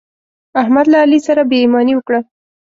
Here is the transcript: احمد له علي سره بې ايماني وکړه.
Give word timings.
احمد 0.61 0.85
له 0.91 0.97
علي 1.03 1.19
سره 1.27 1.41
بې 1.49 1.57
ايماني 1.63 1.93
وکړه. 1.95 2.19